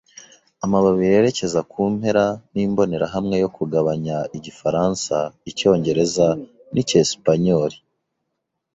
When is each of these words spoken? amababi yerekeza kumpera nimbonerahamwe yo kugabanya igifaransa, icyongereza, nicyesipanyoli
amababi 0.65 1.03
yerekeza 1.13 1.59
kumpera 1.71 2.23
nimbonerahamwe 2.53 3.35
yo 3.43 3.49
kugabanya 3.55 4.17
igifaransa, 4.37 5.15
icyongereza, 5.49 6.27
nicyesipanyoli 6.73 7.77